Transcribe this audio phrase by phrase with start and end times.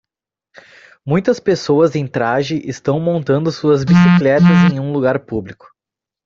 [1.05, 5.67] Muitas pessoas em traje estão montando suas bicicletas em um lugar público